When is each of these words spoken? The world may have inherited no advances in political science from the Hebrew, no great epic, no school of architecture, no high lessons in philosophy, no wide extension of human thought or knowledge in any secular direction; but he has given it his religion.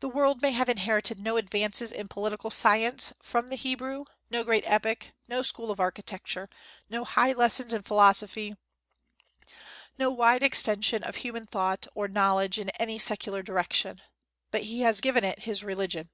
The 0.00 0.08
world 0.08 0.40
may 0.40 0.52
have 0.52 0.70
inherited 0.70 1.20
no 1.20 1.36
advances 1.36 1.92
in 1.92 2.08
political 2.08 2.50
science 2.50 3.12
from 3.20 3.48
the 3.48 3.56
Hebrew, 3.56 4.06
no 4.30 4.44
great 4.44 4.64
epic, 4.66 5.10
no 5.28 5.42
school 5.42 5.70
of 5.70 5.78
architecture, 5.78 6.48
no 6.88 7.04
high 7.04 7.34
lessons 7.34 7.74
in 7.74 7.82
philosophy, 7.82 8.56
no 9.98 10.08
wide 10.10 10.42
extension 10.42 11.02
of 11.02 11.16
human 11.16 11.44
thought 11.44 11.86
or 11.94 12.08
knowledge 12.08 12.58
in 12.58 12.70
any 12.80 12.98
secular 12.98 13.42
direction; 13.42 14.00
but 14.50 14.62
he 14.62 14.80
has 14.80 15.02
given 15.02 15.22
it 15.22 15.40
his 15.40 15.62
religion. 15.62 16.08